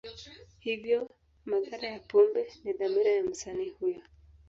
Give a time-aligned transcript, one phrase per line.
[0.59, 1.09] Hivyo,
[1.45, 4.01] madhara ya pombe ni dhamira ya msanii huyo.